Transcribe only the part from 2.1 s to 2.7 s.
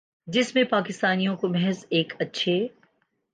اچھے